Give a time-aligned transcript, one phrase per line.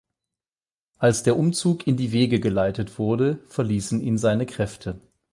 [0.97, 4.99] Als der Umzug in die Wege geleitet wurde, verließen ihn seine Kräfte.